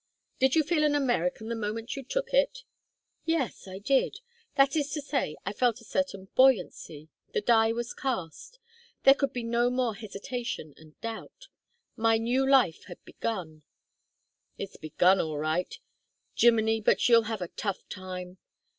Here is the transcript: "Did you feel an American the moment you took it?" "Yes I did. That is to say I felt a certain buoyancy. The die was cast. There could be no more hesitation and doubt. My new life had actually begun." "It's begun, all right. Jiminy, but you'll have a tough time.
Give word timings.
"Did 0.39 0.55
you 0.55 0.63
feel 0.63 0.83
an 0.83 0.95
American 0.95 1.47
the 1.47 1.53
moment 1.55 1.95
you 1.95 2.03
took 2.03 2.33
it?" 2.33 2.63
"Yes 3.23 3.67
I 3.67 3.77
did. 3.77 4.19
That 4.55 4.75
is 4.75 4.89
to 4.93 4.99
say 5.01 5.35
I 5.45 5.53
felt 5.53 5.79
a 5.79 5.83
certain 5.83 6.25
buoyancy. 6.33 7.09
The 7.33 7.41
die 7.41 7.71
was 7.71 7.93
cast. 7.93 8.57
There 9.03 9.13
could 9.13 9.31
be 9.31 9.43
no 9.43 9.69
more 9.69 9.93
hesitation 9.93 10.73
and 10.75 10.99
doubt. 11.01 11.49
My 11.95 12.17
new 12.17 12.49
life 12.49 12.85
had 12.85 12.95
actually 12.97 13.03
begun." 13.13 13.63
"It's 14.57 14.75
begun, 14.77 15.21
all 15.21 15.37
right. 15.37 15.77
Jiminy, 16.33 16.81
but 16.81 17.07
you'll 17.07 17.25
have 17.29 17.43
a 17.43 17.49
tough 17.49 17.87
time. 17.87 18.39